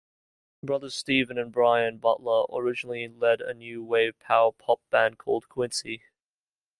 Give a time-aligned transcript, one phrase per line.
[0.63, 6.01] Brothers Stephen and Brian Butler originally led a new wave-power pop band called Quincy.